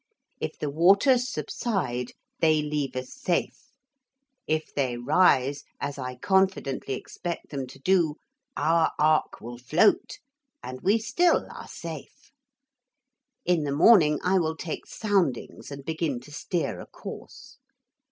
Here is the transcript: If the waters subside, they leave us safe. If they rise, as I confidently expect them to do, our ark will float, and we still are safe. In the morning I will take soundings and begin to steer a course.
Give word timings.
If 0.39 0.57
the 0.57 0.71
waters 0.71 1.29
subside, 1.31 2.13
they 2.39 2.63
leave 2.63 2.95
us 2.95 3.13
safe. 3.13 3.67
If 4.47 4.73
they 4.73 4.97
rise, 4.97 5.63
as 5.79 5.99
I 5.99 6.15
confidently 6.15 6.95
expect 6.95 7.51
them 7.51 7.67
to 7.67 7.77
do, 7.77 8.15
our 8.57 8.93
ark 8.97 9.41
will 9.41 9.59
float, 9.59 10.17
and 10.63 10.81
we 10.81 10.97
still 10.97 11.45
are 11.51 11.67
safe. 11.67 12.31
In 13.45 13.63
the 13.63 13.71
morning 13.75 14.17
I 14.23 14.39
will 14.39 14.57
take 14.57 14.87
soundings 14.87 15.69
and 15.69 15.85
begin 15.85 16.19
to 16.21 16.31
steer 16.31 16.79
a 16.79 16.87
course. 16.87 17.59